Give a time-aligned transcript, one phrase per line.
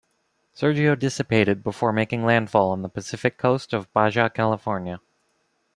[0.55, 4.99] Sergio dissipated before making landfall on the Pacific coast of Baja California.